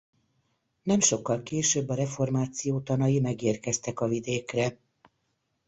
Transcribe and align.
Nem 0.83 0.99
sokkal 0.99 1.43
később 1.43 1.89
a 1.89 1.93
reformáció 1.93 2.79
tanai 2.81 3.19
megérkeztek 3.19 3.99
a 3.99 4.07
vidékre. 4.07 4.77